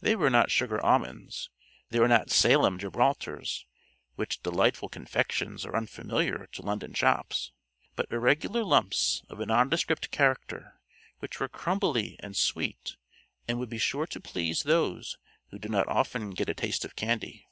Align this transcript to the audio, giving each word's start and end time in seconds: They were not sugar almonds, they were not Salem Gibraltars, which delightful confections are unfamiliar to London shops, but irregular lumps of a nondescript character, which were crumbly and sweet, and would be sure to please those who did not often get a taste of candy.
They 0.00 0.14
were 0.14 0.30
not 0.30 0.52
sugar 0.52 0.80
almonds, 0.86 1.50
they 1.90 1.98
were 1.98 2.06
not 2.06 2.30
Salem 2.30 2.78
Gibraltars, 2.78 3.64
which 4.14 4.40
delightful 4.40 4.88
confections 4.88 5.66
are 5.66 5.74
unfamiliar 5.74 6.46
to 6.52 6.62
London 6.62 6.94
shops, 6.94 7.50
but 7.96 8.06
irregular 8.12 8.62
lumps 8.62 9.24
of 9.28 9.40
a 9.40 9.46
nondescript 9.46 10.12
character, 10.12 10.80
which 11.18 11.40
were 11.40 11.48
crumbly 11.48 12.16
and 12.20 12.36
sweet, 12.36 12.96
and 13.48 13.58
would 13.58 13.68
be 13.70 13.76
sure 13.78 14.06
to 14.06 14.20
please 14.20 14.62
those 14.62 15.18
who 15.50 15.58
did 15.58 15.72
not 15.72 15.88
often 15.88 16.30
get 16.30 16.48
a 16.48 16.54
taste 16.54 16.84
of 16.84 16.94
candy. 16.94 17.48